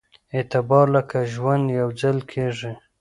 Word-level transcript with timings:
اعتبار 0.35 0.85
لکه 0.95 1.17
ژوند 1.33 1.65
يوځل 1.79 2.17
کېږي 2.31 2.71